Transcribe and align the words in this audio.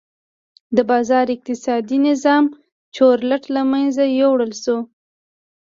د 0.75 0.77
بازار 0.91 1.25
اقتصادي 1.35 1.97
نظام 2.09 2.43
چورلټ 2.95 3.43
له 3.55 3.61
منځه 3.71 4.03
یووړل 4.19 4.53
شو. 4.63 4.77